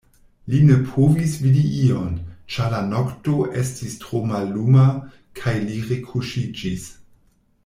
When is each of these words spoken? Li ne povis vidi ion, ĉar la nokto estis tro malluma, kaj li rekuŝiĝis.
Li 0.51 0.59
ne 0.67 0.77
povis 0.93 1.35
vidi 1.41 1.65
ion, 1.87 2.15
ĉar 2.55 2.73
la 2.77 2.81
nokto 2.93 3.37
estis 3.65 3.95
tro 4.07 4.23
malluma, 4.35 4.87
kaj 5.43 5.55
li 5.69 5.79
rekuŝiĝis. 5.93 6.89